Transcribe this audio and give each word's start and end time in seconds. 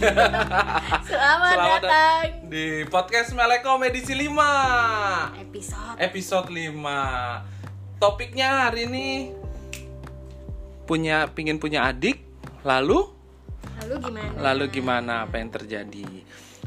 Selamat, 1.08 1.52
Selamat 1.60 1.82
datang. 1.84 2.24
di 2.48 2.88
podcast 2.88 3.36
Melekom 3.36 3.84
edisi 3.84 4.16
5 4.16 4.32
episode. 5.44 5.96
Episode 6.00 6.48
5 6.48 8.00
Topiknya 8.00 8.64
hari 8.64 8.88
ini 8.88 9.08
punya 10.88 11.28
pingin 11.28 11.60
punya 11.60 11.84
adik 11.84 12.24
lalu? 12.64 13.12
Lalu 13.84 13.94
gimana? 14.00 14.36
lalu 14.40 14.64
gimana? 14.72 15.12
Apa 15.28 15.36
yang 15.36 15.52
terjadi? 15.52 16.08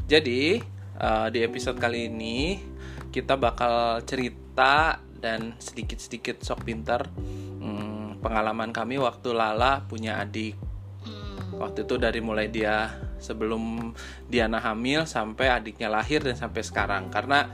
Jadi 0.06 0.62
eh, 0.94 1.26
di 1.34 1.38
episode 1.42 1.82
kali 1.82 2.06
ini 2.06 2.62
kita 3.10 3.34
bakal 3.34 3.98
cerita 4.06 5.02
dan 5.18 5.58
sedikit-sedikit 5.58 6.38
sok 6.38 6.70
pintar 6.70 7.10
hmm, 7.10 8.22
pengalaman 8.22 8.70
kami 8.70 8.94
waktu 9.02 9.34
Lala 9.34 9.82
punya 9.90 10.22
adik. 10.22 10.54
Hmm, 11.02 11.58
waktu 11.58 11.82
itu 11.82 11.98
dari 11.98 12.22
mulai 12.22 12.46
dia 12.46 13.03
sebelum 13.18 13.94
Diana 14.28 14.60
hamil 14.60 15.06
sampai 15.08 15.48
adiknya 15.50 15.88
lahir 15.88 16.20
dan 16.20 16.36
sampai 16.36 16.62
sekarang 16.62 17.08
karena 17.08 17.48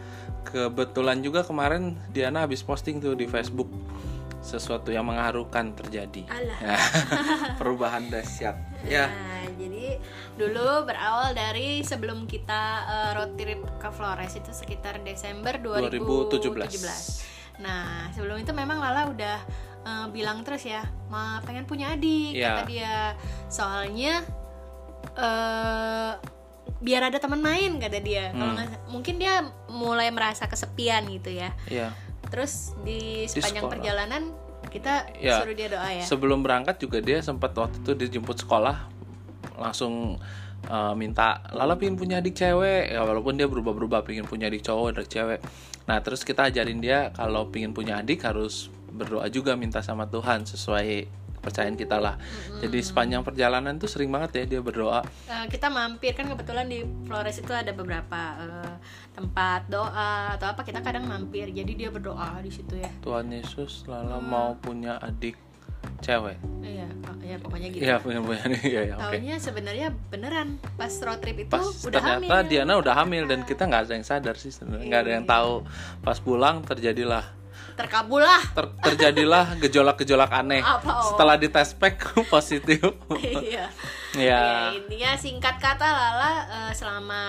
kebetulan 0.46 1.20
juga 1.20 1.45
kemarin 1.45 1.95
Diana 2.10 2.42
habis 2.45 2.64
posting 2.64 2.98
tuh 2.98 3.14
di 3.14 3.28
Facebook 3.28 3.68
sesuatu 4.41 4.88
yang 4.88 5.04
mengharukan 5.04 5.77
terjadi. 5.77 6.24
Ya, 6.65 6.77
perubahan 7.60 8.09
dahsyat 8.09 8.56
ya 8.88 9.04
Nah, 9.12 9.45
jadi 9.60 10.01
dulu 10.41 10.88
berawal 10.88 11.37
dari 11.37 11.84
sebelum 11.84 12.24
kita 12.24 12.62
eh, 12.88 13.10
road 13.20 13.32
trip 13.37 13.60
ke 13.77 13.88
Flores 13.92 14.32
itu 14.37 14.48
sekitar 14.52 15.04
Desember 15.04 15.60
2017. 15.60 16.40
2017. 16.80 17.60
Nah, 17.60 18.09
sebelum 18.16 18.40
itu 18.40 18.52
memang 18.56 18.80
Lala 18.80 19.12
udah 19.12 19.38
eh, 19.84 20.06
bilang 20.12 20.40
terus 20.40 20.65
ya, 20.65 20.84
ma 21.12 21.45
pengen 21.45 21.68
punya 21.68 21.93
adik 21.93 22.37
Iya. 22.37 22.49
kata 22.49 22.62
dia. 22.68 22.96
Soalnya 23.52 24.24
eh 25.12 26.12
biar 26.80 27.02
ada 27.06 27.18
teman 27.18 27.38
main 27.38 27.76
kata 27.76 28.01
dia. 28.01 28.32
Kalau 28.32 28.56
Hmm. 28.56 28.73
mungkin 28.88 29.20
dia 29.20 29.45
mulai 29.68 30.09
merasa 30.09 30.46
kesepian 30.46 31.04
gitu 31.09 31.29
ya. 31.30 31.52
ya 31.66 31.93
Terus 32.30 32.73
di 32.80 33.26
sepanjang 33.26 33.65
sekolah. 33.65 33.73
perjalanan 33.74 34.23
kita 34.66 35.09
Ya, 35.18 35.43
suruh 35.43 35.52
dia 35.52 35.66
doa 35.66 35.88
ya. 35.88 36.01
sebelum 36.01 36.40
berangkat 36.40 36.78
juga 36.78 37.01
dia 37.01 37.18
sempat 37.21 37.52
waktu 37.52 37.80
itu 37.80 37.93
dijemput 37.98 38.38
sekolah 38.38 38.87
langsung 39.59 40.16
uh, 40.68 40.95
minta 40.95 41.43
Lala 41.51 41.74
pingin 41.74 41.98
punya 41.98 42.23
adik 42.23 42.32
cewek 42.32 42.88
ya 42.88 43.02
walaupun 43.02 43.34
dia 43.34 43.45
berubah-berubah 43.45 44.06
pingin 44.06 44.24
punya 44.24 44.46
adik 44.46 44.62
cowok 44.62 44.95
adik 44.95 45.10
cewek 45.10 45.40
nah 45.84 45.98
terus 45.98 46.23
kita 46.23 46.46
ajarin 46.46 46.78
dia 46.78 47.10
kalau 47.10 47.51
pingin 47.51 47.74
punya 47.74 47.98
adik 47.98 48.23
harus 48.23 48.71
berdoa 48.88 49.26
juga 49.26 49.59
minta 49.59 49.82
sama 49.82 50.06
Tuhan 50.06 50.46
sesuai 50.46 51.09
kepercayaan 51.41 51.74
kita 51.74 51.96
lah. 51.96 52.21
Jadi 52.60 52.79
sepanjang 52.85 53.24
perjalanan 53.24 53.80
tuh 53.80 53.88
sering 53.88 54.13
banget 54.13 54.45
ya 54.45 54.45
dia 54.57 54.60
berdoa. 54.60 55.01
Eh, 55.27 55.46
kita 55.49 55.73
mampir 55.73 56.13
kan 56.13 56.29
kebetulan 56.29 56.69
di 56.69 56.85
Flores 57.09 57.41
itu 57.41 57.51
ada 57.57 57.73
beberapa 57.73 58.21
eh, 58.37 58.74
tempat 59.16 59.66
doa 59.73 60.37
atau 60.37 60.52
apa 60.52 60.61
kita 60.63 60.85
kadang 60.85 61.09
mampir 61.09 61.49
jadi 61.49 61.73
dia 61.73 61.88
berdoa 61.88 62.38
di 62.45 62.52
situ 62.52 62.77
ya. 62.77 62.93
Tuhan 63.01 63.33
Yesus 63.33 63.88
Lala 63.88 64.21
mau 64.21 64.53
punya 64.61 65.00
adik 65.00 65.41
cewek. 66.05 66.37
Iya 66.61 66.88
ya 67.31 67.37
pokoknya 67.38 67.69
gitu. 67.71 67.83
Iya 67.87 67.94
punya 68.03 68.21
punya 68.21 68.41
adik 68.43 68.65
ya, 68.66 68.83
ya 68.91 68.94
oke. 68.99 69.16
Taunya 69.16 69.37
sebenarnya 69.38 69.88
beneran 70.11 70.59
pas 70.75 70.93
road 71.00 71.22
trip 71.22 71.38
itu 71.47 71.53
pas 71.53 71.65
udah 71.65 72.00
ternyata 72.03 72.34
hamil. 72.43 72.49
Diana 72.50 72.75
udah 72.77 72.94
hamil 72.99 73.25
dan 73.31 73.41
kita 73.47 73.71
nggak 73.71 73.87
ada 73.87 73.94
yang 73.94 74.06
sadar 74.06 74.34
sih 74.37 74.50
sebenarnya 74.50 74.87
nggak 74.91 75.03
ada 75.06 75.12
yang 75.16 75.27
tahu. 75.27 75.55
Pas 76.03 76.19
pulang 76.19 76.61
terjadilah 76.66 77.40
terkabul 77.81 78.20
lah. 78.20 78.42
Ter- 78.53 78.76
terjadilah 78.84 79.56
gejolak-gejolak 79.56 80.31
aneh. 80.31 80.60
Apa, 80.60 80.91
oh? 81.00 81.03
setelah 81.12 81.41
dites 81.41 81.72
pack 81.75 81.97
positif. 82.32 82.84
Iya. 83.16 83.66
Ya 84.19 84.28
Ya, 84.31 84.75
intinya 84.75 85.15
singkat 85.15 85.62
kata 85.62 85.87
Lala 85.87 86.32
eh, 86.50 86.72
selama 86.75 87.22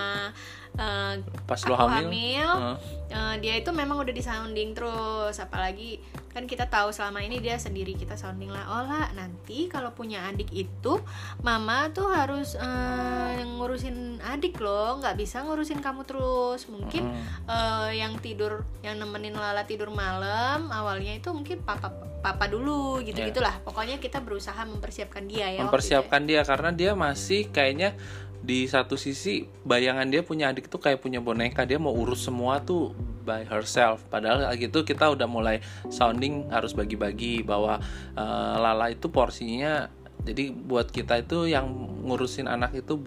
eh, 0.76 1.14
pas 1.44 1.62
lo 1.68 1.76
hamil, 1.76 2.08
hamil, 2.08 2.52
Heeh. 2.56 2.78
eh, 3.12 3.36
dia 3.44 3.54
itu 3.59 3.72
memang 3.72 4.00
udah 4.00 4.14
di 4.14 4.24
sounding 4.24 4.72
terus 4.72 5.36
apalagi 5.38 6.00
kan 6.32 6.48
kita 6.48 6.72
tahu 6.72 6.96
selama 6.96 7.20
ini 7.20 7.44
dia 7.44 7.59
sendiri 7.59 7.92
kita 7.92 8.16
sounding 8.16 8.48
lah 8.48 8.64
oh 8.72 8.84
lah 8.88 9.12
nanti 9.12 9.68
kalau 9.68 9.92
punya 9.92 10.32
adik 10.32 10.48
itu 10.56 10.96
mama 11.44 11.92
tuh 11.92 12.08
harus 12.08 12.56
eh, 12.56 13.44
ngurusin 13.44 14.24
adik 14.24 14.56
loh 14.64 15.04
nggak 15.04 15.20
bisa 15.20 15.44
ngurusin 15.44 15.84
kamu 15.84 16.08
terus 16.08 16.72
mungkin 16.72 17.03
Mm. 17.12 17.52
eh, 17.52 17.92
yang 18.00 18.14
tidur 18.24 18.64
yang 18.80 18.96
nemenin 18.96 19.36
Lala 19.36 19.68
tidur 19.68 19.92
malam 19.92 20.72
awalnya 20.72 21.12
itu 21.12 21.28
mungkin 21.36 21.59
papa 21.66 21.92
papa 22.22 22.46
dulu 22.46 23.02
gitu 23.02 23.18
gitulah 23.18 23.58
pokoknya 23.66 23.98
kita 23.98 24.22
berusaha 24.22 24.62
mempersiapkan 24.64 25.26
dia 25.26 25.50
ya 25.50 25.58
ya. 25.58 25.62
mempersiapkan 25.66 26.22
dia 26.24 26.46
karena 26.46 26.70
dia 26.70 26.92
masih 26.94 27.50
kayaknya 27.50 27.98
di 28.41 28.66
satu 28.66 28.97
sisi 28.97 29.46
bayangan 29.46 30.09
dia 30.09 30.25
punya 30.25 30.50
adik 30.50 30.66
tuh 30.66 30.81
kayak 30.81 31.00
punya 31.00 31.22
boneka. 31.22 31.63
Dia 31.63 31.78
mau 31.78 31.94
urus 31.94 32.25
semua 32.25 32.62
tuh 32.62 32.94
by 33.22 33.46
herself. 33.46 34.02
Padahal 34.09 34.50
gitu 34.57 34.81
kita 34.81 35.13
udah 35.13 35.29
mulai 35.29 35.62
sounding 35.94 36.50
harus 36.50 36.74
bagi-bagi 36.74 37.46
bahwa 37.46 37.78
eh, 38.18 38.56
Lala 38.57 38.90
itu 38.90 39.13
porsinya 39.13 39.88
jadi 40.22 40.53
buat 40.53 40.94
kita 40.94 41.25
itu 41.25 41.50
yang 41.50 41.66
ngurusin 42.06 42.46
anak 42.46 42.81
itu 42.81 42.97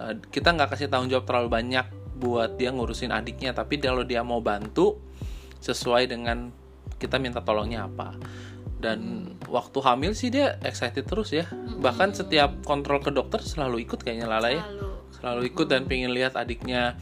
eh, 0.00 0.16
kita 0.32 0.56
nggak 0.56 0.72
kasih 0.72 0.88
tanggung 0.88 1.12
jawab 1.12 1.28
terlalu 1.28 1.48
banyak 1.52 1.86
buat 2.16 2.56
dia 2.56 2.72
ngurusin 2.72 3.12
adiknya. 3.12 3.52
Tapi 3.52 3.76
kalau 3.76 4.08
dia 4.08 4.24
mau 4.24 4.40
bantu 4.40 4.96
sesuai 5.60 6.08
dengan 6.08 6.48
kita 6.98 7.20
minta 7.22 7.38
tolongnya 7.44 7.86
apa 7.86 8.18
dan 8.78 9.32
waktu 9.50 9.78
hamil 9.82 10.14
sih 10.14 10.30
dia 10.30 10.56
excited 10.62 11.06
terus 11.06 11.34
ya. 11.34 11.46
Bahkan 11.78 12.14
setiap 12.14 12.62
kontrol 12.62 13.02
ke 13.02 13.10
dokter 13.10 13.42
selalu 13.42 13.86
ikut 13.86 14.02
kayaknya 14.02 14.30
Lala 14.30 14.50
ya. 14.54 14.62
Lalu 14.62 14.88
selalu 15.18 15.42
ikut 15.50 15.66
dan 15.66 15.82
pengen 15.90 16.14
lihat 16.14 16.38
adiknya 16.38 16.94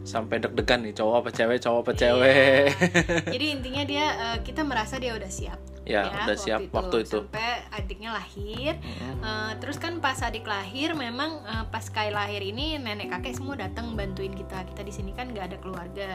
sampai 0.00 0.40
deg-degan 0.40 0.80
nih 0.80 0.94
cowok 0.96 1.14
apa 1.22 1.30
cewek 1.30 1.58
cowok 1.60 1.80
apa 1.86 1.92
cewek. 1.92 2.64
Jadi 3.34 3.46
intinya 3.52 3.82
dia 3.84 4.06
eh, 4.16 4.38
kita 4.42 4.62
merasa 4.64 4.96
dia 4.96 5.14
udah 5.14 5.30
siap. 5.30 5.60
ya, 5.90 6.06
udah 6.06 6.38
siap 6.38 6.70
waktu 6.70 7.02
itu. 7.02 7.26
Sampai 7.26 7.66
adiknya 7.74 8.10
lahir. 8.14 8.78
Eh, 9.20 9.52
terus 9.58 9.76
kan 9.82 9.98
pas 9.98 10.16
adik 10.22 10.46
lahir 10.46 10.94
memang 10.94 11.42
eh, 11.44 11.64
pas 11.68 11.82
Kai 11.90 12.14
lahir 12.14 12.40
ini 12.40 12.78
nenek 12.78 13.10
kakek 13.18 13.34
semua 13.38 13.58
datang 13.58 13.92
bantuin 13.98 14.32
kita. 14.32 14.62
Kita 14.70 14.82
di 14.86 14.92
sini 14.94 15.10
kan 15.12 15.34
nggak 15.34 15.46
ada 15.50 15.58
keluarga. 15.58 16.10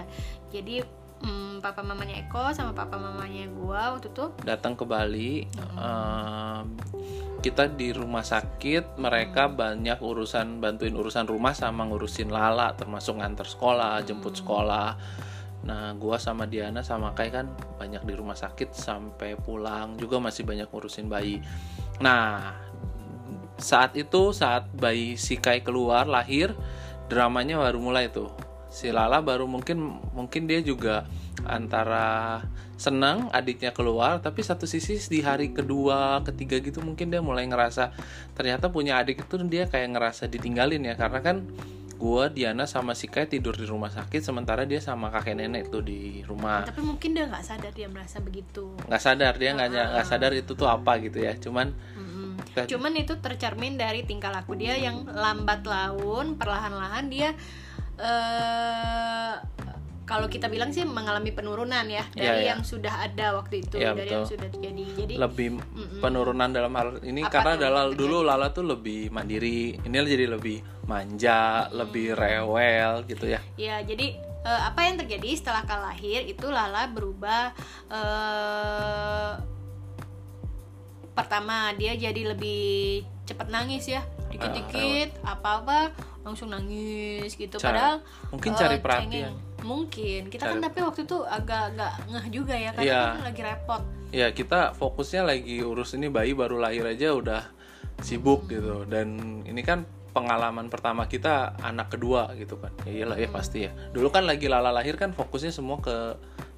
Jadi 0.50 1.04
mm, 1.24 1.64
papa 1.64 1.81
mamanya 1.86 2.20
Eko 2.26 2.52
sama 2.52 2.76
papa 2.76 3.00
mamanya 3.00 3.48
gua 3.53 3.96
waktu 3.96 4.12
itu. 4.12 4.26
Datang 4.44 4.76
ke 4.76 4.84
Bali 4.84 5.46
em, 5.78 6.66
kita 7.40 7.70
di 7.72 7.94
rumah 7.94 8.26
sakit 8.26 8.98
mereka 8.98 9.48
banyak 9.48 10.02
urusan 10.02 10.59
bantuin 10.59 10.98
urusan 10.98 11.30
rumah 11.30 11.53
sama 11.53 11.86
ngurusin 11.86 12.34
Lala 12.34 12.74
termasuk 12.74 13.22
nganter 13.22 13.48
sekolah 13.48 14.02
jemput 14.03 14.36
sekolah. 14.36 14.98
Nah 15.66 15.94
gua 15.98 16.22
sama 16.22 16.46
Diana 16.46 16.86
sama 16.86 17.14
Kai 17.18 17.34
kan 17.34 17.50
banyak 17.80 18.06
di 18.06 18.14
rumah 18.14 18.38
sakit 18.38 18.74
sampai 18.74 19.38
pulang 19.40 19.97
juga 19.97 20.22
masih 20.22 20.46
banyak 20.46 20.70
ngurusin 20.70 21.09
bayi. 21.09 21.42
Nah 22.02 22.53
saat 23.56 23.96
itu 23.96 24.36
saat 24.36 24.68
bayi 24.76 25.16
si 25.16 25.40
Kai 25.40 25.64
keluar 25.64 26.06
lahir 26.06 26.52
dramanya 27.08 27.62
baru 27.62 27.80
mulai 27.80 28.09
tuh 28.12 28.44
si 28.75 28.91
Lala 28.91 29.24
baru 29.24 29.47
mungkin 29.47 30.03
mungkin 30.12 30.52
dia 30.52 30.59
juga 30.59 31.08
antara 31.47 32.44
senang 32.75 33.31
adiknya 33.31 33.72
keluar 33.72 34.19
tapi 34.19 34.44
satu 34.44 34.68
sisi 34.68 35.00
di 35.00 35.24
hari 35.24 35.56
kedua 35.56 36.19
ketiga 36.28 36.59
gitu 36.59 36.84
mungkin 36.84 37.08
dia 37.08 37.24
mulai 37.24 37.47
ngerasa 37.47 37.96
ternyata 38.35 38.68
punya 38.68 39.00
adik 39.00 39.24
itu 39.24 39.40
dia 39.47 39.72
kayak 39.72 39.96
ngerasa 39.96 40.28
ditinggalin 40.28 40.84
ya. 40.84 41.00
Karena 41.00 41.24
kan 41.24 41.47
gua 41.96 42.28
Diana 42.28 42.67
sama 42.67 42.91
si 42.91 43.08
Kai 43.08 43.32
tidur 43.32 43.55
di 43.55 43.64
rumah 43.64 43.88
sakit 43.88 44.20
sementara 44.20 44.67
dia 44.67 44.84
sama 44.84 45.08
kakek 45.08 45.40
nenek 45.40 45.72
tuh 45.72 45.79
di 45.79 46.20
rumah. 46.28 46.67
Tapi 46.67 46.84
mungkin 46.84 47.16
dia 47.16 47.32
nggak 47.32 47.46
sadar 47.47 47.72
dia 47.72 47.88
merasa 47.88 48.20
begitu. 48.20 48.76
nggak 48.91 48.99
sadar 49.02 49.40
dia 49.40 49.55
nggak 49.55 49.72
nggak 49.72 50.08
sadar 50.08 50.35
itu 50.35 50.52
tuh 50.52 50.67
apa 50.67 50.99
gitu 50.99 51.23
ya. 51.23 51.32
Cuman 51.40 51.72
Cuman 52.55 52.96
itu 52.96 53.20
tercermin 53.20 53.76
dari 53.76 54.08
tingkah 54.08 54.32
laku 54.32 54.55
dia 54.55 54.79
yang 54.79 55.03
lambat 55.03 55.67
laun, 55.67 56.40
perlahan-lahan 56.40 57.11
dia 57.11 57.35
eh 57.97 59.34
kalau 60.06 60.30
kita 60.30 60.46
bilang 60.47 60.70
sih 60.70 60.86
mengalami 60.86 61.34
penurunan 61.34 61.82
ya 61.90 62.06
Iya, 62.14 62.30
dari 62.30 62.42
iya. 62.46 62.53
yang 62.53 62.62
sudah 62.62 63.09
ada 63.09 63.34
waktu 63.42 63.66
itu, 63.66 63.82
Iya, 63.82 63.97
dari 63.97 64.14
yang 64.14 64.22
betul. 64.22 64.38
sudah 64.38 64.47
terjadi. 64.53 64.84
Jadi 65.02 65.14
lebih 65.18 65.47
penurunan 65.97 66.50
dalam 66.53 66.70
hal 66.78 67.02
ini 67.02 67.26
Apa 67.26 67.34
karena 67.34 67.52
terjadi? 67.58 67.97
dulu 67.97 68.18
Lala 68.22 68.53
tuh 68.53 68.70
lebih 68.70 69.09
mandiri 69.09 69.82
ini 69.82 69.96
jadi 69.97 70.30
lebih 70.30 70.62
manja 70.86 71.66
lebih 71.74 72.14
rewel 72.14 73.02
gitu 73.09 73.26
ya 73.26 73.42
ya 73.58 73.82
jadi 73.82 74.14
eh, 74.46 74.62
apa 74.70 74.86
yang 74.86 75.02
terjadi 75.02 75.34
setelah 75.34 75.66
Kak 75.66 75.82
lahir 75.82 76.22
itu 76.22 76.46
Lala 76.46 76.86
berubah 76.94 77.50
eh 77.90 79.32
pertama 81.18 81.74
dia 81.74 81.97
jadi 81.97 82.36
lebih 82.36 83.02
cepat 83.26 83.50
nangis 83.50 83.90
ya 83.90 84.06
dikit-dikit 84.35 85.09
apa-apa 85.22 85.91
langsung 86.22 86.49
nangis 86.49 87.34
gitu. 87.34 87.55
Cara- 87.55 87.72
padahal 87.72 87.96
mungkin 88.29 88.52
eh, 88.52 88.58
cari 88.58 88.67
cengeng. 88.70 88.84
perhatian. 88.84 89.34
mungkin. 89.61 90.22
Kita 90.28 90.43
kan 90.46 90.58
Cari- 90.58 90.66
tapi 90.66 90.79
waktu 90.79 91.02
itu 91.03 91.17
agak-agak 91.22 91.93
ngeh 92.05 92.26
juga 92.29 92.53
ya 92.53 92.70
karena 92.72 92.85
Iya. 92.85 93.02
kan 93.11 93.26
lagi 93.26 93.41
repot. 93.41 93.84
Ya 94.11 94.28
kita 94.29 94.59
fokusnya 94.73 95.22
lagi 95.23 95.55
urus 95.59 95.93
ini 95.93 96.08
bayi 96.08 96.32
baru 96.32 96.58
lahir 96.58 96.85
aja 96.85 97.11
udah 97.11 97.41
sibuk 97.99 98.46
gitu. 98.46 98.85
Dan 98.85 99.17
ini 99.43 99.61
kan 99.61 99.84
pengalaman 100.11 100.70
pertama 100.70 101.05
kita 101.05 101.58
anak 101.59 101.91
kedua 101.91 102.32
gitu 102.35 102.55
kan. 102.55 102.72
Ya 102.85 103.03
iyalah 103.03 103.17
ya 103.17 103.28
pasti 103.28 103.66
ya. 103.66 103.72
Dulu 103.91 104.08
kan 104.09 104.23
lagi 104.23 104.46
Lala 104.46 104.70
lahir 104.70 104.96
kan 104.96 105.11
fokusnya 105.11 105.49
semua 105.49 105.82
ke 105.82 106.16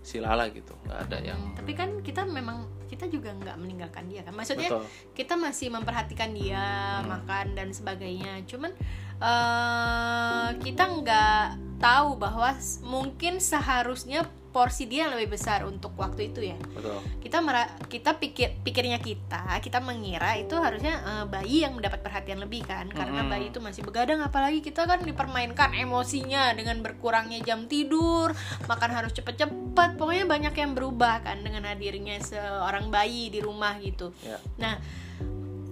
si 0.08 0.24
Lala 0.24 0.48
gitu 0.56 0.72
nggak 0.88 1.00
ada 1.12 1.18
yang 1.20 1.52
tapi 1.52 1.76
kan 1.76 2.00
kita 2.00 2.24
memang 2.24 2.78
kita 2.88 3.12
juga 3.12 3.36
nggak 3.36 3.60
meninggalkan 3.60 4.08
dia 4.08 4.24
kan. 4.24 4.34
Maksudnya 4.34 4.72
betul. 4.72 4.88
kita 5.14 5.36
masih 5.36 5.68
memperhatikan 5.70 6.32
dia 6.32 6.64
makan 7.04 7.54
dan 7.54 7.76
sebagainya. 7.76 8.42
Cuman 8.48 8.72
eh 9.20 10.48
kita 10.64 10.84
nggak 11.04 11.46
tahu 11.84 12.18
bahwa 12.18 12.56
mungkin 12.88 13.44
seharusnya 13.44 14.26
porsi 14.58 14.90
dia 14.90 15.06
lebih 15.06 15.38
besar 15.38 15.70
untuk 15.70 15.94
waktu 16.02 16.34
itu 16.34 16.50
ya. 16.50 16.58
Betul. 16.74 16.98
Kita 17.22 17.46
mera- 17.46 17.78
kita 17.86 18.18
pikir 18.18 18.58
pikirnya 18.66 18.98
kita 18.98 19.62
kita 19.62 19.78
mengira 19.78 20.34
itu 20.34 20.58
harusnya 20.58 20.98
eh, 20.98 21.26
bayi 21.30 21.62
yang 21.62 21.78
mendapat 21.78 22.02
perhatian 22.02 22.42
lebih 22.42 22.66
kan. 22.66 22.90
Karena 22.90 23.22
Mm-mm. 23.22 23.30
bayi 23.30 23.54
itu 23.54 23.62
masih 23.62 23.86
begadang 23.86 24.26
apalagi 24.26 24.66
kita 24.66 24.90
kan 24.90 25.06
dipermainkan 25.06 25.78
emosinya 25.78 26.58
dengan 26.58 26.82
berkurangnya 26.82 27.46
jam 27.46 27.70
tidur 27.70 28.34
makan 28.66 28.90
harus 28.90 29.14
cepet-cepet. 29.14 29.90
Pokoknya 30.02 30.26
banyak 30.26 30.58
yang 30.58 30.74
berubah 30.74 31.22
kan 31.22 31.46
dengan 31.46 31.70
hadirnya 31.70 32.18
seorang 32.18 32.90
bayi 32.90 33.30
di 33.30 33.38
rumah 33.46 33.78
gitu. 33.78 34.10
Ya. 34.26 34.42
Nah 34.58 34.82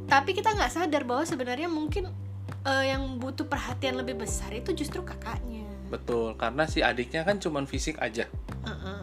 tapi 0.06 0.38
kita 0.38 0.54
nggak 0.54 0.70
sadar 0.70 1.02
bahwa 1.02 1.26
sebenarnya 1.26 1.66
mungkin 1.66 2.14
eh, 2.62 2.94
yang 2.94 3.18
butuh 3.18 3.50
perhatian 3.50 3.98
lebih 3.98 4.22
besar 4.22 4.54
itu 4.54 4.70
justru 4.78 5.02
kakaknya. 5.02 5.66
Betul 5.90 6.38
karena 6.38 6.70
si 6.70 6.86
adiknya 6.86 7.26
kan 7.26 7.42
cuman 7.42 7.66
fisik 7.66 7.98
aja. 7.98 8.30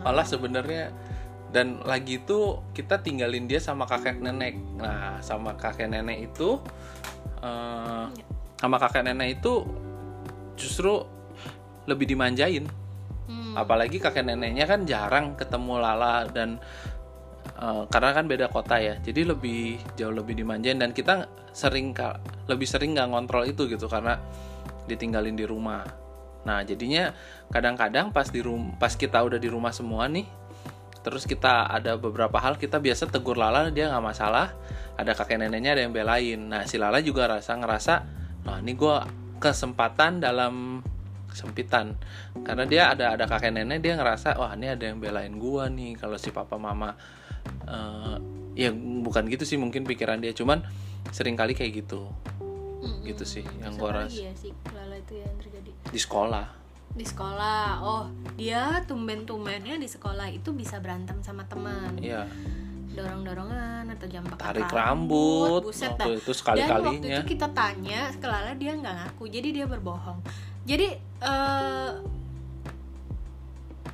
Malah 0.02 0.26
sebenarnya. 0.26 0.90
Dan 1.52 1.84
lagi 1.84 2.16
itu 2.16 2.64
kita 2.72 3.04
tinggalin 3.04 3.44
dia 3.44 3.60
sama 3.60 3.84
kakek 3.84 4.24
nenek. 4.24 4.56
Nah 4.80 5.20
sama 5.20 5.52
kakek 5.56 5.92
nenek 5.92 6.32
itu 6.32 6.56
eh, 7.44 8.06
sama 8.56 8.76
kakek 8.80 9.04
nenek 9.04 9.40
itu 9.40 9.64
justru 10.58 11.04
lebih 11.88 12.06
dimanjain. 12.10 12.66
Hmm. 13.22 13.54
apalagi 13.54 14.02
kakek 14.02 14.26
neneknya 14.26 14.66
kan 14.66 14.82
jarang 14.82 15.38
ketemu 15.38 15.78
Lala 15.78 16.26
dan 16.26 16.58
eh, 17.60 17.82
karena 17.92 18.10
kan 18.16 18.24
beda 18.24 18.48
kota 18.48 18.80
ya. 18.80 18.96
Jadi 19.04 19.28
lebih 19.28 19.76
jauh 19.94 20.12
lebih 20.12 20.32
dimanjain 20.32 20.80
dan 20.80 20.96
kita 20.96 21.28
sering 21.52 21.92
lebih 22.48 22.64
sering 22.64 22.96
nggak 22.96 23.12
ngontrol 23.12 23.44
itu 23.44 23.68
gitu 23.68 23.86
karena 23.92 24.16
ditinggalin 24.88 25.36
di 25.36 25.44
rumah 25.44 26.01
nah 26.42 26.60
jadinya 26.66 27.14
kadang-kadang 27.54 28.10
pas 28.10 28.26
di 28.26 28.42
rum 28.42 28.74
pas 28.80 28.92
kita 28.94 29.22
udah 29.22 29.38
di 29.38 29.46
rumah 29.46 29.70
semua 29.70 30.10
nih 30.10 30.26
terus 31.02 31.26
kita 31.26 31.66
ada 31.66 31.98
beberapa 31.98 32.38
hal 32.38 32.56
kita 32.56 32.78
biasa 32.78 33.10
tegur 33.10 33.34
Lala 33.34 33.68
dia 33.74 33.90
nggak 33.90 34.06
masalah. 34.06 34.54
Ada 34.94 35.18
kakek 35.18 35.42
neneknya 35.42 35.74
ada 35.74 35.82
yang 35.82 35.90
belain. 35.90 36.40
Nah 36.46 36.62
si 36.64 36.78
Lala 36.78 37.02
juga 37.02 37.26
rasa 37.26 37.58
ngerasa 37.58 37.94
nah 38.42 38.58
ini 38.58 38.74
gue 38.74 38.96
kesempatan 39.42 40.22
dalam 40.22 40.80
kesempitan. 41.26 41.98
Karena 42.46 42.64
dia 42.70 42.82
ada 42.94 43.18
ada 43.18 43.26
kakek 43.26 43.50
nenek 43.50 43.82
dia 43.82 43.98
ngerasa 43.98 44.38
wah 44.38 44.54
ini 44.54 44.70
ada 44.70 44.84
yang 44.94 45.02
belain 45.02 45.34
gua 45.42 45.66
nih 45.66 45.98
kalau 45.98 46.14
si 46.16 46.30
papa 46.30 46.54
mama 46.54 46.94
eh, 47.66 48.16
ya 48.54 48.70
bukan 49.02 49.26
gitu 49.26 49.42
sih 49.42 49.58
mungkin 49.58 49.82
pikiran 49.82 50.22
dia. 50.22 50.30
Cuman 50.30 50.62
sering 51.10 51.34
kali 51.34 51.58
kayak 51.58 51.82
gitu 51.82 52.14
Mm-mm. 52.82 53.06
gitu 53.06 53.24
sih 53.24 53.44
yang 53.62 53.78
Terus 53.78 53.80
gua 53.80 53.88
apa 53.88 53.98
ras 54.02 54.04
lagi 54.10 54.20
ya 54.26 54.32
sih 54.34 54.52
Lala 54.74 54.96
itu 54.98 55.14
yang 55.14 55.34
terjadi? 55.38 55.70
Di 55.86 56.00
sekolah. 56.02 56.46
Di 56.92 57.04
sekolah. 57.06 57.66
Oh 57.80 58.04
dia 58.34 58.82
tumben-tumbennya 58.84 59.78
di 59.78 59.88
sekolah 59.88 60.28
itu 60.28 60.50
bisa 60.50 60.82
berantem 60.82 61.22
sama 61.22 61.46
teman. 61.46 61.94
Iya. 62.02 62.26
Dorong-dorongan 62.92 63.88
atau 63.96 64.06
jampak 64.10 64.36
tarik 64.36 64.68
rambut 64.68 65.64
buset 65.64 65.96
waktu 65.96 66.02
dah. 66.02 66.04
itu 66.04 66.10
dan 66.10 66.18
waktu 66.20 66.32
sekali-kalinya 66.36 67.18
itu 67.22 67.30
kita 67.32 67.48
tanya 67.56 68.00
ke 68.12 68.26
Lala 68.28 68.52
dia 68.58 68.72
nggak 68.76 68.94
ngaku 68.98 69.24
jadi 69.30 69.48
dia 69.62 69.66
berbohong. 69.70 70.18
Jadi 70.66 70.88
eh 71.22 71.90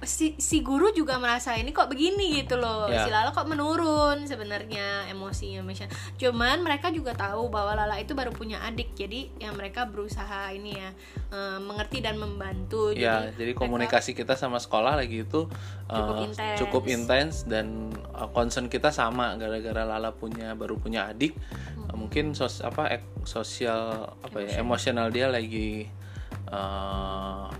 si 0.08 0.32
si 0.34 0.58
guru 0.60 0.88
juga 0.90 1.14
merasa 1.16 1.52
ini 1.52 1.68
kok 1.68 1.86
begini 1.86 2.40
gitu 2.40 2.56
loh 2.56 2.88
Ya. 2.88 3.04
si 3.04 3.10
Lala 3.10 3.30
kok 3.30 3.44
menurun 3.44 4.24
sebenarnya 4.24 5.04
emosinya 5.06 5.60
Misha. 5.60 5.84
cuman 6.14 6.58
mereka 6.58 6.88
juga 6.88 7.12
tahu 7.12 7.46
bahwa 7.46 7.76
Lala 7.76 7.94
itu 7.96 8.12
baru 8.12 8.32
punya 8.32 8.58
adik 8.60 8.94
jadi 8.94 9.28
yang 9.38 9.52
mereka 9.52 9.84
berusaha 9.84 10.48
ini 10.48 10.72
ya 10.72 10.90
eh, 11.28 11.58
mengerti 11.58 12.00
dan 12.00 12.16
membantu 12.16 12.90
ya 12.90 13.28
jadi 13.30 13.52
mereka- 13.52 13.60
komunikasi 13.60 14.10
kita 14.12 14.32
sama 14.32 14.56
sekolah 14.56 14.96
lagi 14.96 15.22
itu 15.22 15.44
Cukup 15.86 16.16
intens. 16.22 16.56
cukup 16.58 16.82
intens 16.86 17.34
dan 17.44 17.66
eh, 17.92 18.28
concern 18.30 18.66
kita 18.66 18.88
sama 18.90 19.36
gara-gara 19.36 19.84
Lala 19.84 20.10
punya 20.10 20.52
baru 20.52 20.74
punya 20.74 21.06
adik 21.06 21.36
Hmm. 21.78 22.00
mungkin 22.00 22.32
sos 22.32 22.60
apa 22.60 22.88
ek- 22.90 23.24
sosial 23.24 23.92
apa 24.18 24.40
ya 24.40 24.58
emosional 24.58 25.08
dia 25.08 25.26
lagi 25.26 25.88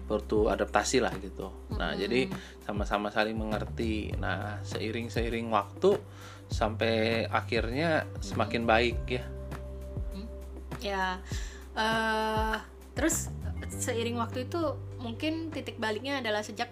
butuh 0.05 0.49
adaptasi 0.49 0.99
lah 0.99 1.13
gitu. 1.21 1.53
Nah 1.77 1.93
Hmm. 1.93 2.01
jadi 2.01 2.33
sama-sama 2.63 3.09
saling 3.09 3.37
mengerti. 3.37 4.17
Nah 4.17 4.61
seiring 4.65 5.09
seiring 5.09 5.49
waktu 5.49 6.01
sampai 6.49 7.29
akhirnya 7.29 8.09
semakin 8.21 8.65
baik 8.65 8.99
ya. 9.07 9.25
Ya 10.81 11.21
eh 11.75 12.57
terus 12.95 13.31
seiring 13.69 14.19
waktu 14.19 14.51
itu 14.51 14.61
mungkin 14.99 15.55
titik 15.55 15.79
baliknya 15.79 16.19
adalah 16.19 16.43
sejak 16.43 16.67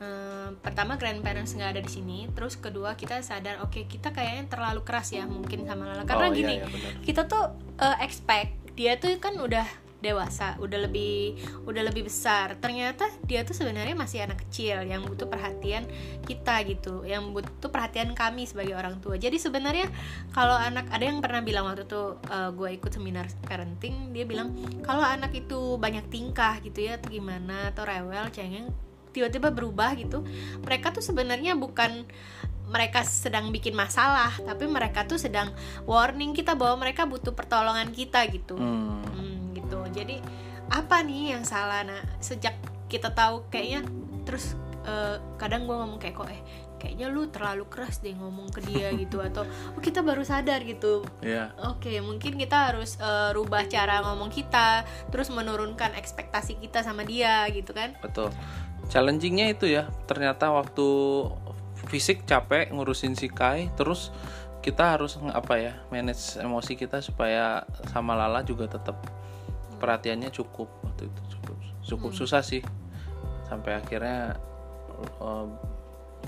eh, 0.00 0.48
pertama 0.58 0.96
grandparents 0.96 1.54
nggak 1.54 1.76
ada 1.76 1.82
di 1.84 1.92
sini 1.92 2.26
terus 2.32 2.56
kedua 2.56 2.96
kita 2.96 3.20
sadar 3.20 3.62
oke 3.62 3.86
kita 3.86 4.10
kayaknya 4.10 4.48
terlalu 4.50 4.82
keras 4.82 5.12
ya 5.12 5.28
mungkin 5.28 5.68
sama 5.68 5.86
Lala. 5.86 6.02
Karena 6.08 6.26
Oh, 6.26 6.32
iya, 6.32 6.38
gini 6.40 6.54
iya, 6.58 6.66
benar. 6.66 6.92
kita 7.04 7.22
tuh 7.28 7.44
eh, 7.78 7.96
expect 8.02 8.74
dia 8.74 8.96
tuh 8.96 9.12
kan 9.20 9.36
udah 9.36 9.66
dewasa 10.00 10.56
udah 10.60 10.88
lebih 10.88 11.38
udah 11.64 11.82
lebih 11.86 12.08
besar. 12.08 12.56
Ternyata 12.58 13.08
dia 13.24 13.44
tuh 13.46 13.54
sebenarnya 13.56 13.96
masih 13.96 14.24
anak 14.24 14.44
kecil 14.48 14.82
yang 14.84 15.04
butuh 15.06 15.28
perhatian 15.28 15.84
kita 16.24 16.64
gitu 16.68 17.04
yang 17.04 17.32
butuh 17.32 17.68
perhatian 17.68 18.16
kami 18.16 18.44
sebagai 18.44 18.76
orang 18.76 18.98
tua. 18.98 19.20
Jadi 19.20 19.36
sebenarnya 19.36 19.88
kalau 20.32 20.56
anak 20.56 20.88
ada 20.92 21.04
yang 21.04 21.20
pernah 21.20 21.40
bilang 21.44 21.68
waktu 21.68 21.84
itu 21.88 22.18
gue 22.30 22.68
ikut 22.76 22.92
seminar 22.92 23.28
parenting 23.44 24.12
dia 24.12 24.24
bilang 24.24 24.52
kalau 24.82 25.04
anak 25.04 25.32
itu 25.36 25.76
banyak 25.76 26.06
tingkah 26.08 26.58
gitu 26.64 26.88
ya 26.88 26.98
atau 26.98 27.08
gimana 27.12 27.70
atau 27.70 27.84
rewel 27.86 28.28
cengeng 28.32 28.68
tiba-tiba 29.10 29.50
berubah 29.50 29.98
gitu 29.98 30.22
mereka 30.62 30.94
tuh 30.94 31.02
sebenarnya 31.02 31.58
bukan 31.58 32.06
mereka 32.70 33.02
sedang 33.02 33.50
bikin 33.50 33.74
masalah 33.74 34.30
tapi 34.46 34.70
mereka 34.70 35.02
tuh 35.02 35.18
sedang 35.18 35.50
warning 35.84 36.30
kita 36.30 36.54
bahwa 36.54 36.86
mereka 36.86 37.02
butuh 37.02 37.34
pertolongan 37.34 37.90
kita 37.90 38.22
gitu. 38.30 38.54
Hmm. 38.54 39.02
Hmm, 39.02 39.29
gitu. 39.70 39.78
Jadi 39.94 40.18
apa 40.66 41.06
nih 41.06 41.38
yang 41.38 41.46
salah? 41.46 41.86
Nah 41.86 42.02
sejak 42.18 42.58
kita 42.90 43.14
tahu 43.14 43.46
kayaknya 43.54 43.86
terus 44.26 44.58
eh, 44.82 45.22
kadang 45.38 45.70
gue 45.70 45.76
ngomong 45.78 46.02
kayak 46.02 46.18
kok 46.18 46.26
eh 46.26 46.42
kayaknya 46.80 47.12
lu 47.12 47.28
terlalu 47.28 47.68
keras 47.68 48.00
deh 48.02 48.16
ngomong 48.18 48.50
ke 48.50 48.66
dia 48.66 48.90
gitu. 49.02 49.22
Atau 49.22 49.46
oh 49.46 49.80
kita 49.80 50.02
baru 50.02 50.26
sadar 50.26 50.66
gitu. 50.66 51.06
Ya 51.22 51.54
Oke, 51.62 51.94
mungkin 52.02 52.34
kita 52.34 52.74
harus 52.74 52.98
eh, 52.98 53.30
rubah 53.30 53.70
cara 53.70 54.02
ngomong 54.02 54.34
kita, 54.34 54.82
terus 55.14 55.30
menurunkan 55.30 55.94
ekspektasi 55.94 56.58
kita 56.58 56.82
sama 56.82 57.06
dia 57.06 57.46
gitu 57.54 57.70
kan? 57.70 57.94
betul. 58.02 58.34
Challengingnya 58.90 59.54
itu 59.54 59.70
ya 59.70 59.86
ternyata 60.10 60.50
waktu 60.50 60.90
fisik 61.86 62.26
capek 62.26 62.74
ngurusin 62.74 63.14
si 63.14 63.30
Kai 63.30 63.70
terus 63.78 64.10
kita 64.60 64.92
harus 64.92 65.16
apa 65.32 65.56
ya 65.56 65.72
manage 65.88 66.36
emosi 66.36 66.76
kita 66.76 67.00
supaya 67.00 67.64
sama 67.88 68.12
Lala 68.12 68.44
juga 68.44 68.68
tetap 68.68 69.00
perhatiannya 69.80 70.28
cukup 70.28 70.68
waktu 70.84 71.08
itu 71.08 71.20
cukup 71.36 71.56
cukup 71.80 72.10
susah 72.12 72.44
sih 72.44 72.60
sampai 73.48 73.80
akhirnya 73.80 74.36
eh, 75.00 75.46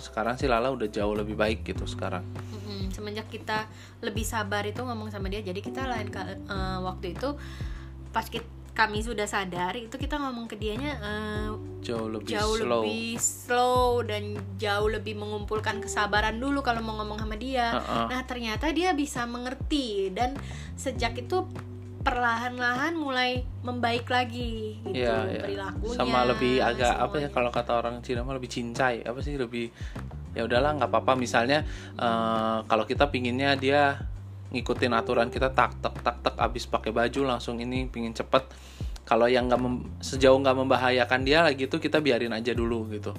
sekarang 0.00 0.40
sih 0.40 0.48
Lala 0.48 0.72
udah 0.72 0.88
jauh 0.88 1.12
lebih 1.12 1.36
baik 1.36 1.68
gitu 1.68 1.84
sekarang 1.84 2.24
Mm-mm, 2.50 2.88
semenjak 2.96 3.28
kita 3.28 3.68
lebih 4.00 4.24
sabar 4.24 4.64
itu 4.64 4.80
ngomong 4.80 5.12
sama 5.12 5.28
dia, 5.28 5.44
jadi 5.44 5.60
kita 5.60 5.84
lain 5.84 6.08
eh, 6.08 6.78
waktu 6.80 7.12
itu 7.12 7.36
pas 8.08 8.24
kit- 8.24 8.48
kami 8.72 9.04
sudah 9.04 9.28
sadar 9.28 9.76
itu 9.76 9.92
kita 10.00 10.16
ngomong 10.16 10.48
ke 10.48 10.56
dianya 10.56 10.96
eh, 10.96 11.52
jauh 11.84 12.08
lebih 12.08 12.32
jauh 12.32 12.56
slow 12.56 12.80
lebih 12.80 13.08
slow 13.20 13.88
dan 14.00 14.40
jauh 14.56 14.88
lebih 14.88 15.12
mengumpulkan 15.12 15.84
kesabaran 15.84 16.40
dulu 16.40 16.64
kalau 16.64 16.80
mau 16.80 16.96
ngomong 16.96 17.20
sama 17.20 17.36
dia. 17.36 17.76
Heeh. 17.76 18.04
Nah 18.08 18.20
ternyata 18.24 18.72
dia 18.72 18.96
bisa 18.96 19.28
mengerti 19.28 20.08
dan 20.16 20.32
sejak 20.72 21.20
itu 21.20 21.44
perlahan-lahan 22.02 22.92
mulai 22.92 23.30
membaik 23.60 24.06
lagi 24.06 24.76
gitu 24.82 24.92
Iya, 24.92 25.16
iya. 25.28 25.42
perilakunya. 25.42 25.96
sama 25.96 26.26
lebih 26.26 26.58
agak 26.58 26.92
apa 26.92 27.16
ya 27.16 27.26
semuanya. 27.26 27.28
kalau 27.30 27.50
kata 27.50 27.72
orang 27.72 27.94
Cina 28.02 28.20
mah 28.22 28.34
lebih 28.34 28.50
cincai 28.50 29.02
apa 29.02 29.18
sih 29.18 29.34
lebih 29.34 29.70
ya 30.32 30.42
udahlah 30.42 30.74
nggak 30.76 30.90
apa-apa 30.90 31.12
misalnya 31.14 31.62
eh, 31.94 32.58
kalau 32.64 32.84
kita 32.84 33.06
pinginnya 33.06 33.54
dia 33.54 34.02
ngikutin 34.50 34.92
aturan 34.92 35.28
kita 35.28 35.48
tak 35.50 35.80
tak 35.80 35.94
tak 36.02 36.20
tak 36.20 36.34
abis 36.36 36.66
pakai 36.66 36.90
baju 36.90 37.24
langsung 37.26 37.56
ini 37.56 37.88
pingin 37.88 38.12
cepet 38.12 38.44
kalau 39.02 39.26
yang 39.26 39.48
nggak 39.48 39.58
sejauh 39.98 40.38
nggak 40.38 40.56
membahayakan 40.56 41.20
dia 41.22 41.42
lagi 41.42 41.66
itu 41.66 41.76
kita 41.76 41.98
biarin 41.98 42.30
aja 42.30 42.52
dulu 42.52 42.86
gitu 42.90 43.10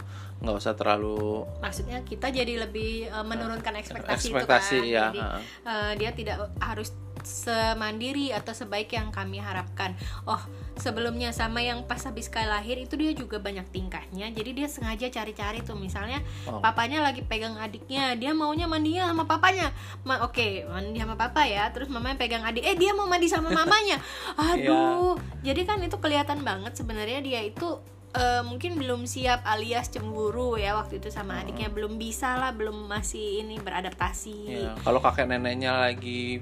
nggak 0.43 0.55
usah 0.55 0.75
terlalu 0.75 1.47
Maksudnya 1.59 2.03
kita 2.03 2.27
jadi 2.29 2.67
lebih 2.67 3.07
eh, 3.07 3.25
menurunkan 3.25 3.73
ekspektasi, 3.79 4.27
ekspektasi 4.29 4.77
itu 4.81 4.91
kan. 4.91 4.93
ya 4.93 5.05
Jadi 5.07 5.19
eh, 5.63 5.91
dia 5.97 6.09
tidak 6.11 6.37
harus 6.59 6.89
semandiri 7.23 8.29
atau 8.31 8.53
sebaik 8.53 8.93
yang 8.93 9.09
kami 9.09 9.39
harapkan. 9.39 9.95
Oh 10.23 10.39
sebelumnya 10.73 11.29
sama 11.29 11.61
yang 11.61 11.85
pas 11.85 12.01
habis 12.01 12.27
kali 12.27 12.49
lahir 12.49 12.81
itu 12.81 12.97
dia 12.97 13.13
juga 13.13 13.37
banyak 13.37 13.69
tingkahnya. 13.69 14.33
Jadi 14.33 14.51
dia 14.53 14.67
sengaja 14.67 15.09
cari-cari 15.09 15.61
tuh. 15.61 15.77
Misalnya 15.77 16.21
Oh. 16.45 16.59
papanya 16.59 16.99
lagi 16.99 17.23
pegang 17.23 17.55
adiknya 17.55 18.17
dia 18.17 18.33
maunya 18.35 18.67
mandinya 18.67 19.07
sama 19.09 19.23
papanya. 19.23 19.71
Ma 20.03 20.21
oke 20.25 20.67
mandi 20.67 20.99
sama 20.99 21.15
papa 21.15 21.45
ya. 21.45 21.69
Terus 21.71 21.89
mamanya 21.89 22.17
pegang 22.19 22.43
adik 22.43 22.63
eh 22.65 22.75
dia 22.75 22.91
mau 22.91 23.07
mandi 23.07 23.27
sama 23.29 23.49
mamanya. 23.59 23.97
Aduh. 24.35 25.15
Jadi 25.41 25.61
kan 25.63 25.79
itu 25.81 25.97
kelihatan 25.97 26.41
banget 26.43 26.75
sebenarnya 26.75 27.19
dia 27.21 27.41
itu 27.43 27.79
eh, 28.13 28.41
mungkin 28.45 28.77
belum 28.77 29.09
siap 29.09 29.41
alias 29.45 29.89
cemburu 29.89 30.57
ya 30.57 30.77
waktu 30.77 31.01
itu 31.01 31.09
sama 31.09 31.41
adiknya. 31.41 31.69
Belum 31.69 31.97
bisa 31.97 32.37
lah 32.37 32.53
belum 32.53 32.89
masih 32.89 33.41
ini 33.45 33.57
beradaptasi. 33.61 34.37
Ya, 34.49 34.73
kalau 34.81 35.01
kakek 35.01 35.29
neneknya 35.29 35.77
lagi 35.77 36.41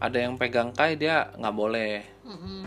ada 0.00 0.18
yang 0.18 0.34
pegang 0.40 0.72
kai 0.72 0.96
dia 0.96 1.28
nggak 1.36 1.54
boleh. 1.54 2.00
Mm-mm. 2.24 2.58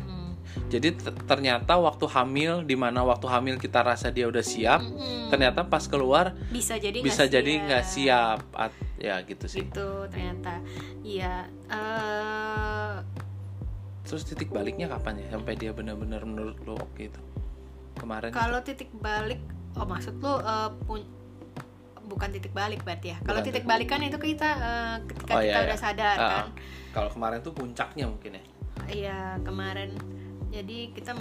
Jadi 0.70 0.94
ternyata 1.26 1.82
waktu 1.82 2.06
hamil, 2.06 2.62
di 2.62 2.78
mana 2.78 3.02
waktu 3.02 3.26
hamil 3.26 3.58
kita 3.58 3.82
rasa 3.82 4.14
dia 4.14 4.30
udah 4.30 4.46
siap, 4.46 4.86
Mm-mm. 4.86 5.34
ternyata 5.34 5.66
pas 5.66 5.82
keluar 5.90 6.38
bisa 6.54 6.78
jadi 6.78 7.02
bisa 7.02 7.26
jadi 7.26 7.54
siap. 7.58 7.66
nggak 7.66 7.84
siap. 7.84 8.40
At- 8.54 8.82
ya 9.04 9.20
gitu 9.28 9.52
sih. 9.52 9.68
gitu 9.68 10.08
ternyata 10.08 10.64
iya 11.04 11.44
eh 11.68 12.96
Terus 14.04 14.24
titik 14.24 14.48
baliknya 14.48 14.88
kapan 14.88 15.20
ya? 15.20 15.28
Sampai 15.36 15.60
dia 15.60 15.76
benar-benar 15.76 16.24
menurut 16.24 16.56
lo 16.64 16.76
oke 16.80 17.02
itu. 17.12 17.22
Kemarin 18.00 18.32
kalau 18.32 18.60
titik 18.64 18.88
balik 18.96 19.40
oh 19.76 19.84
maksud 19.84 20.20
lu 20.22 20.34
eh, 20.40 20.70
pun- 20.86 21.10
bukan 22.04 22.30
titik 22.30 22.52
balik 22.52 22.82
berarti 22.82 23.12
ya. 23.12 23.18
Kalau 23.22 23.40
titik 23.42 23.64
balik. 23.64 23.88
kan 23.88 24.00
itu 24.00 24.18
kita 24.18 24.50
eh, 24.56 24.96
ketika 25.08 25.32
Oh, 25.34 25.42
kita 25.42 25.50
iya, 25.54 25.66
udah 25.66 25.78
iya. 25.78 25.84
sadar 25.84 26.16
Ah, 26.16 26.30
kan. 26.30 26.46
kalau 26.92 27.10
kemarin 27.10 27.40
tuh 27.40 27.54
puncaknya 27.54 28.06
mungkin 28.06 28.32
ya. 28.36 28.44
iya 28.90 29.20
kemarin 29.42 29.96
jadi 30.54 30.94
kita 30.94 31.18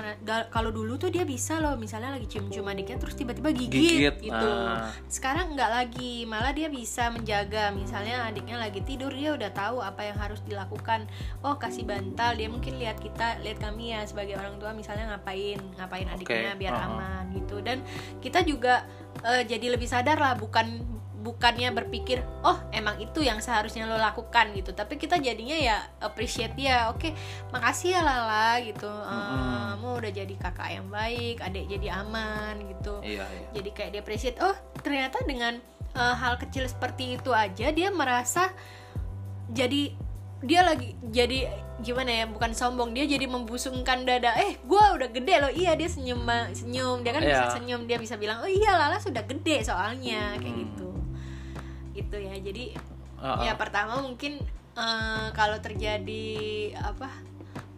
kalau 0.52 0.68
dulu 0.68 1.00
tuh 1.00 1.08
dia 1.08 1.24
bisa 1.24 1.56
loh 1.56 1.80
misalnya 1.80 2.12
lagi 2.12 2.28
cium-cium 2.28 2.68
adiknya 2.68 3.00
terus 3.00 3.16
tiba-tiba 3.16 3.48
gigit, 3.56 3.72
Gigit, 3.72 4.16
gitu 4.28 4.48
nah. 4.52 4.92
sekarang 5.08 5.56
nggak 5.56 5.70
lagi 5.72 6.28
malah 6.28 6.52
dia 6.52 6.68
bisa 6.68 7.08
menjaga 7.08 7.72
misalnya 7.72 8.28
adiknya 8.28 8.60
lagi 8.60 8.84
tidur 8.84 9.08
dia 9.08 9.32
udah 9.32 9.48
tahu 9.56 9.80
apa 9.80 10.04
yang 10.04 10.18
harus 10.20 10.44
dilakukan 10.44 11.08
oh 11.40 11.56
kasih 11.56 11.88
bantal 11.88 12.36
dia 12.36 12.52
mungkin 12.52 12.76
lihat 12.76 13.00
kita 13.00 13.40
lihat 13.40 13.56
kami 13.64 13.96
ya 13.96 14.04
sebagai 14.04 14.36
orang 14.36 14.60
tua 14.60 14.76
misalnya 14.76 15.16
ngapain 15.16 15.56
ngapain 15.80 16.06
adiknya 16.12 16.52
Oke, 16.52 16.60
biar 16.60 16.74
uh-uh. 16.76 16.88
aman 16.92 17.24
gitu 17.32 17.56
dan 17.64 17.80
kita 18.20 18.44
juga 18.44 18.84
eh, 19.24 19.48
jadi 19.48 19.72
lebih 19.72 19.88
sadar 19.88 20.20
lah 20.20 20.36
bukan 20.36 20.91
bukannya 21.22 21.70
berpikir 21.70 22.18
oh 22.42 22.58
emang 22.70 22.98
itu 22.98 23.22
yang 23.22 23.38
seharusnya 23.38 23.86
lo 23.86 23.94
lakukan 23.94 24.50
gitu. 24.52 24.74
Tapi 24.74 24.98
kita 24.98 25.16
jadinya 25.16 25.54
ya 25.54 25.76
appreciate 25.98 26.52
dia 26.52 26.90
oke 26.90 27.14
makasih 27.54 27.94
ya 27.94 28.02
Lala 28.02 28.58
gitu. 28.60 28.90
Eh, 28.90 29.62
kamu 29.72 29.88
udah 30.02 30.12
jadi 30.12 30.34
kakak 30.36 30.68
yang 30.74 30.86
baik 30.90 31.38
adik 31.38 31.70
jadi 31.70 32.02
aman 32.02 32.58
gitu. 32.66 32.98
Iya, 33.00 33.22
iya. 33.22 33.46
jadi 33.54 33.68
kayak 33.70 33.90
dia 33.90 34.00
appreciate 34.02 34.38
oh 34.42 34.54
ternyata 34.82 35.22
dengan 35.22 35.62
eh, 35.94 36.14
hal 36.18 36.36
kecil 36.36 36.66
seperti 36.66 37.16
itu 37.16 37.30
aja 37.30 37.70
dia 37.70 37.88
merasa 37.88 38.50
jadi 39.48 39.94
dia 40.42 40.66
lagi 40.66 40.98
jadi 41.06 41.46
gimana 41.82 42.10
ya 42.10 42.24
bukan 42.26 42.50
sombong 42.50 42.94
dia 42.94 43.06
jadi 43.06 43.26
membusungkan 43.26 44.02
dada 44.02 44.34
eh 44.38 44.58
gua 44.66 44.94
udah 44.94 45.06
gede 45.06 45.34
loh. 45.38 45.50
Iya 45.50 45.74
dia 45.74 45.86
senyum 45.86 46.22
senyum. 46.50 47.02
Dia 47.02 47.12
kan 47.14 47.22
bisa 47.22 47.44
Iya. 47.46 47.54
senyum 47.54 47.86
dia 47.86 47.98
bisa 47.98 48.14
bilang 48.14 48.42
oh 48.42 48.50
iya 48.50 48.74
Lala 48.74 48.98
sudah 48.98 49.22
gede 49.22 49.62
soalnya 49.62 50.34
kayak 50.38 50.50
Hmm. 50.50 50.62
gitu 50.66 50.86
ya 52.32 52.40
jadi 52.40 52.64
ah. 53.20 53.44
ya 53.44 53.54
pertama 53.60 54.00
mungkin 54.00 54.40
eh, 54.76 55.26
kalau 55.36 55.60
terjadi 55.60 56.32
apa 56.80 57.08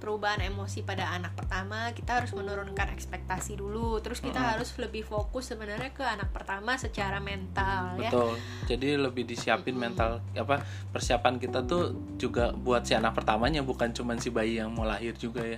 perubahan 0.04 0.44
emosi 0.44 0.84
pada 0.84 1.16
anak 1.16 1.32
pertama 1.32 1.88
kita 1.96 2.20
harus 2.20 2.36
menurunkan 2.36 2.92
ekspektasi 2.92 3.56
dulu 3.56 4.04
terus 4.04 4.20
kita 4.20 4.36
Mm-mm. 4.36 4.52
harus 4.52 4.68
lebih 4.76 5.00
fokus 5.00 5.48
sebenarnya 5.48 5.96
ke 5.96 6.04
anak 6.04 6.28
pertama 6.28 6.76
secara 6.76 7.24
mental 7.24 7.96
ya 7.96 8.12
Betul. 8.12 8.36
Jadi 8.68 9.00
lebih 9.00 9.24
disiapin 9.24 9.72
mental 9.72 10.20
apa 10.36 10.60
persiapan 10.92 11.40
kita 11.40 11.64
tuh 11.64 11.96
juga 12.20 12.52
buat 12.52 12.84
si 12.84 12.92
anak 12.92 13.16
pertamanya 13.16 13.64
bukan 13.64 13.96
cuman 13.96 14.20
si 14.20 14.28
bayi 14.28 14.60
yang 14.60 14.76
mau 14.76 14.84
lahir 14.84 15.16
juga 15.16 15.40
ya. 15.40 15.56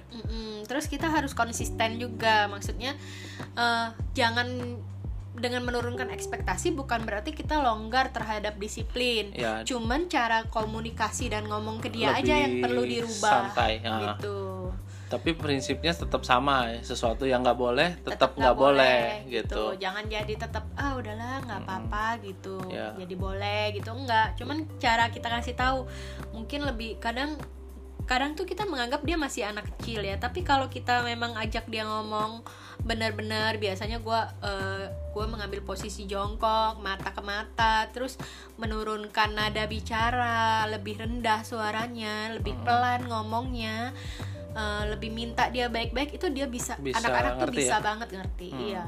Terus 0.62 0.86
kita 0.86 1.10
harus 1.10 1.34
konsisten 1.34 1.98
juga 1.98 2.46
maksudnya 2.46 2.94
eh, 3.58 3.88
jangan 4.14 4.78
dengan 5.36 5.62
menurunkan 5.68 6.08
ekspektasi 6.10 6.72
bukan 6.72 7.04
berarti 7.04 7.36
kita 7.36 7.60
longgar 7.60 8.10
terhadap 8.10 8.56
disiplin. 8.56 9.30
Ya, 9.36 9.62
cuman 9.62 10.08
cara 10.08 10.48
komunikasi 10.48 11.28
dan 11.30 11.44
ngomong 11.46 11.78
ke 11.84 11.92
dia 11.92 12.16
Lebih 12.16 12.20
aja 12.24 12.34
yang 12.48 12.54
perlu 12.64 12.82
dirubah. 12.88 13.32
santai, 13.52 13.84
ya. 13.84 14.16
gitu. 14.16 14.72
Tapi 15.06 15.38
prinsipnya 15.38 15.94
tetap 15.94 16.26
sama 16.26 16.66
ya. 16.66 16.82
Sesuatu 16.82 17.30
yang 17.30 17.46
nggak 17.46 17.54
boleh 17.54 17.94
tetap 18.02 18.34
nggak 18.34 18.56
boleh, 18.58 19.22
gitu. 19.30 19.78
jangan 19.78 20.02
jadi 20.10 20.34
tetap 20.34 20.66
ah 20.74 20.98
udahlah 20.98 21.46
nggak 21.46 21.60
apa-apa 21.62 22.18
gitu. 22.26 22.58
Ya. 22.72 22.90
jadi 22.98 23.14
boleh 23.14 23.70
gitu. 23.78 23.94
Enggak 23.94 24.34
cuman 24.34 24.66
cara 24.82 25.06
kita 25.14 25.30
kasih 25.30 25.54
tahu 25.54 25.86
mungkin 26.34 26.66
lebih 26.66 26.98
kadang 26.98 27.38
kadang 28.06 28.38
tuh 28.38 28.46
kita 28.46 28.62
menganggap 28.64 29.02
dia 29.02 29.18
masih 29.18 29.42
anak 29.44 29.66
kecil 29.76 30.00
ya 30.00 30.14
tapi 30.16 30.46
kalau 30.46 30.70
kita 30.70 31.02
memang 31.02 31.34
ajak 31.34 31.66
dia 31.66 31.82
ngomong 31.82 32.46
benar-benar 32.80 33.58
biasanya 33.58 33.98
gua 33.98 34.30
eh, 34.40 34.86
gua 35.10 35.26
mengambil 35.26 35.66
posisi 35.66 36.06
jongkok 36.06 36.78
mata 36.78 37.10
ke 37.10 37.18
mata 37.20 37.90
terus 37.90 38.14
menurunkan 38.62 39.34
nada 39.34 39.66
bicara 39.66 40.70
lebih 40.70 41.02
rendah 41.02 41.42
suaranya 41.42 42.30
lebih 42.30 42.54
Hmm. 42.54 42.62
pelan 42.62 43.00
ngomongnya 43.10 43.90
eh, 44.54 44.82
lebih 44.86 45.10
minta 45.10 45.50
dia 45.50 45.66
baik-baik 45.66 46.14
itu 46.14 46.30
dia 46.30 46.46
bisa, 46.46 46.78
anak-anak 46.78 47.42
tuh 47.42 47.50
bisa 47.52 47.76
ya? 47.76 47.84
banget 47.84 48.08
ngerti 48.14 48.48
Hmm. 48.54 48.62
iya 48.62 48.84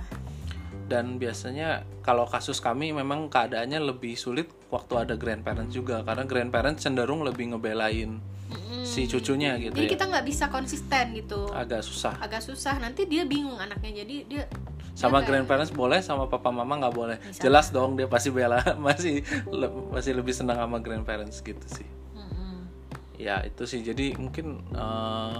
Dan 0.89 1.21
biasanya 1.21 1.85
kalau 2.01 2.25
kasus 2.25 2.65
kami 2.65 2.97
memang 2.97 3.29
keadaannya 3.29 3.77
lebih 3.93 4.17
sulit 4.17 4.49
waktu 4.73 5.05
ada 5.05 5.15
grandparents 5.21 5.77
juga 5.77 6.01
karena 6.01 6.25
grandparents 6.25 6.81
cenderung 6.81 7.21
lebih 7.29 7.53
ngebelain 7.53 8.17
Mm-mm. 8.49 8.83
si 8.83 9.05
cucunya 9.05 9.57
gitu 9.57 9.73
jadi 9.73 9.85
ya. 9.85 9.93
kita 9.93 10.05
nggak 10.07 10.25
bisa 10.25 10.45
konsisten 10.49 11.05
gitu 11.13 11.49
Agak 11.51 11.81
susah. 11.81 12.17
agak 12.19 12.41
susah 12.41 12.77
nanti 12.77 13.05
dia 13.05 13.23
bingung 13.23 13.57
anaknya 13.57 14.03
jadi 14.03 14.17
dia 14.25 14.45
sama 14.93 15.21
kayak- 15.21 15.29
grandparents 15.45 15.71
boleh 15.71 16.01
sama 16.01 16.27
papa 16.27 16.49
mama 16.49 16.75
nggak 16.77 16.91
boleh 16.93 17.17
Bisa. 17.21 17.45
jelas 17.45 17.69
dong 17.69 17.95
dia 17.95 18.07
pasti 18.07 18.29
bela 18.29 18.59
masih 18.81 19.21
le- 19.47 19.71
masih 19.91 20.13
lebih 20.13 20.33
senang 20.33 20.57
sama 20.57 20.79
grandparents 20.79 21.39
gitu 21.39 21.63
sih 21.65 21.87
Mm-mm. 22.15 22.67
ya 23.15 23.41
itu 23.43 23.63
sih 23.63 23.81
jadi 23.81 24.17
mungkin 24.17 24.59
eh, 24.71 25.39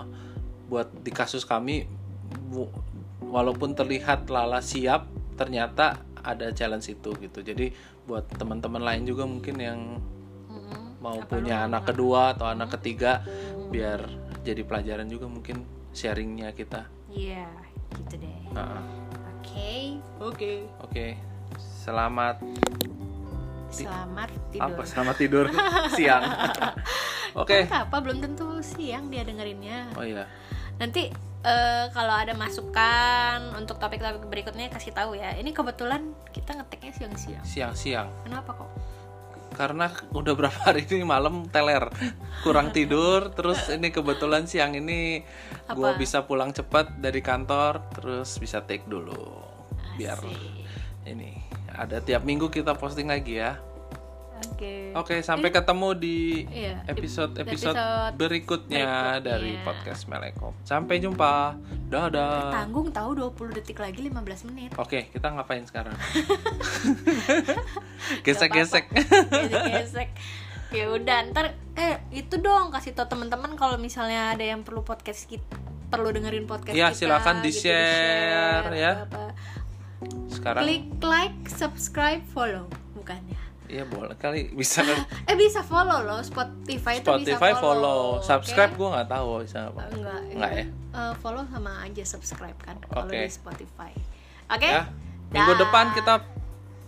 buat 0.67 0.93
di 0.95 1.11
kasus 1.11 1.43
kami 1.43 1.89
bu- 2.47 2.71
walaupun 3.21 3.73
terlihat 3.73 4.29
Lala 4.29 4.61
siap 4.61 5.09
ternyata 5.35 5.97
ada 6.19 6.51
challenge 6.51 6.91
itu 6.91 7.17
gitu 7.17 7.41
jadi 7.41 7.73
buat 8.05 8.29
teman-teman 8.31 8.81
lain 8.81 9.05
juga 9.05 9.25
mungkin 9.25 9.57
yang. 9.57 9.81
Mau 10.99 11.19
Apa 11.19 11.39
punya 11.39 11.67
anak 11.67 11.95
kedua 11.95 12.35
atau 12.35 12.51
anak 12.51 12.75
ketiga 12.79 13.23
biar 13.71 14.07
jadi 14.43 14.63
pelajaran 14.67 15.07
juga 15.07 15.31
mungkin 15.31 15.63
sharingnya 15.95 16.53
kita. 16.55 16.87
Iya 17.11 17.49
gitu 17.97 18.21
deh. 18.21 18.41
Nah, 18.53 18.83
oke. 19.39 19.75
Oke. 20.21 20.53
Oke 20.85 21.07
selamat 21.89 22.37
selamat 23.73 24.29
tidur. 24.53 24.65
Apa 24.69 24.83
selamat 24.85 25.17
tidur. 25.17 25.47
Siang. 25.97 26.25
Oke. 27.41 27.65
Kan 27.65 27.89
apa 27.89 27.97
belum 28.05 28.21
tentu 28.21 28.61
siang 28.61 29.09
dia 29.09 29.25
dengerinnya. 29.25 29.89
Oh 29.97 30.05
iya. 30.05 30.29
Nanti 30.77 31.09
eh, 31.45 31.85
kalau 31.97 32.13
ada 32.13 32.37
masukan 32.37 33.57
untuk 33.57 33.81
topik-topik 33.81 34.29
berikutnya 34.29 34.69
kasih 34.69 34.93
tahu 34.93 35.17
ya. 35.17 35.33
Ini 35.37 35.49
kebetulan 35.57 36.13
kita 36.29 36.61
ngeteknya 36.61 36.93
siang-siang. 36.93 37.45
Siang-siang. 37.45 38.09
Kenapa 38.29 38.53
kok 38.53 38.69
karena 39.59 39.91
udah 40.15 40.35
berapa 40.39 40.55
hari 40.71 40.87
ini 40.87 41.03
malam 41.03 41.51
teler 41.51 41.91
kurang 42.47 42.71
tidur 42.71 43.35
terus 43.35 43.67
ini 43.67 43.91
kebetulan 43.91 44.47
siang 44.47 44.79
ini 44.79 45.27
gua 45.75 45.93
Apa? 45.93 45.99
bisa 45.99 46.23
pulang 46.31 46.55
cepat 46.55 47.03
dari 47.03 47.19
kantor 47.19 47.83
terus 47.91 48.39
bisa 48.39 48.63
take 48.63 48.87
dulu 48.87 49.43
biar 49.99 50.23
Asik. 50.23 51.11
ini 51.11 51.43
ada 51.75 51.99
tiap 51.99 52.23
minggu 52.23 52.47
kita 52.55 52.79
posting 52.79 53.11
lagi 53.11 53.43
ya 53.43 53.59
oke. 54.41 54.75
Oke 54.95 55.17
sampai 55.21 55.49
ketemu 55.49 55.89
di 55.93 56.19
Iya, 56.47 56.81
di- 56.81 56.91
episode 56.91 57.33
di 57.33 57.43
episode 57.43 57.75
episode 57.75 58.15
berikutnya, 58.15 58.87
berikutnya. 58.87 59.21
dari 59.21 59.53
podcast 59.61 60.03
Melekom 60.05 60.53
sampai 60.63 60.99
jumpa. 60.99 61.59
Dadah. 61.87 62.53
Tanggung 62.55 62.89
tahu 62.89 63.17
20 63.17 63.53
detik 63.55 63.79
lagi 63.79 64.01
15 64.01 64.47
menit. 64.47 64.71
Oke 64.75 65.09
kita 65.09 65.31
ngapain 65.31 65.65
sekarang? 65.65 65.93
Gesek-gesek. 68.25 68.85
Gesek 69.69 70.11
ya 70.69 70.85
udah 70.87 71.25
ntar 71.27 71.57
eh 71.75 71.97
itu 72.11 72.37
dong 72.37 72.69
kasih 72.69 72.93
tau 72.93 73.09
teman-teman 73.09 73.57
kalau 73.57 73.81
misalnya 73.81 74.37
ada 74.37 74.45
yang 74.45 74.61
perlu 74.61 74.85
podcast 74.85 75.25
kita 75.25 75.49
perlu 75.89 76.13
dengerin 76.13 76.45
podcast 76.45 76.77
Iya, 76.77 76.93
kita 76.93 76.99
silakan 76.99 77.41
gitu, 77.41 77.45
di-share, 77.49 78.69
ya. 78.77 78.93
apa-apa. 79.01 79.33
sekarang. 80.29 80.63
Klik 80.63 80.85
like 81.01 81.39
subscribe 81.49 82.21
follow. 82.29 82.69
Bukan 82.93 83.17
ya 83.25 83.38
Iya 83.69 83.85
boleh 83.85 84.17
kali 84.17 84.49
bisa 84.51 84.81
kan. 84.81 85.05
eh 85.29 85.37
bisa 85.37 85.61
follow 85.61 86.01
loh 86.01 86.21
Spotify 86.21 86.99
itu 86.99 87.05
bisa 87.05 87.37
Spotify 87.37 87.53
follow, 87.55 88.19
follow, 88.19 88.25
subscribe 88.25 88.73
oke? 88.73 88.81
gue 88.81 88.89
nggak 88.97 89.09
tahu 89.09 89.29
bisa 89.45 89.59
apa. 89.69 89.81
enggak 89.93 90.21
Enggak 90.33 90.53
ya? 90.53 90.65
Eh, 90.89 91.13
follow 91.21 91.45
sama 91.47 91.73
aja 91.81 92.03
subscribe 92.03 92.57
kan 92.59 92.77
kalau 92.83 93.05
Oke. 93.05 93.21
di 93.21 93.29
Spotify 93.29 93.93
oke 94.49 94.65
Ya. 94.65 94.89
Minggu 95.29 95.53
Dah. 95.53 95.61
depan 95.61 95.87
kita 95.93 96.15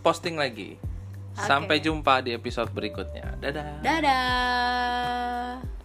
posting 0.01 0.35
lagi. 0.35 0.81
Oke. 1.31 1.45
Sampai 1.45 1.77
jumpa 1.79 2.25
di 2.25 2.33
episode 2.33 2.73
berikutnya. 2.73 3.37
Dadah. 3.37 3.85
dadah 3.85 5.80